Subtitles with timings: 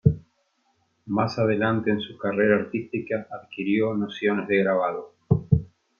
[1.05, 5.13] Más adelante en su carrera artística adquirió nociones de grabado.